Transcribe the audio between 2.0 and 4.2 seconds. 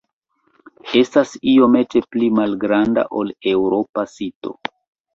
pli malgranda ol eŭropa